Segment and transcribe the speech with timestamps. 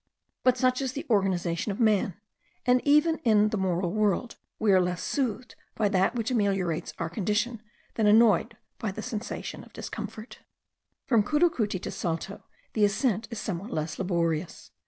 [0.41, 2.15] But such is the organization of man;
[2.65, 7.07] and even in the moral world, we are less soothed by that which ameliorates our
[7.07, 7.61] condition
[7.93, 10.39] than annoyed by a new sensation of discomfort.
[11.05, 12.41] From Curucuti to Salto
[12.73, 14.71] the ascent is somewhat less laborious.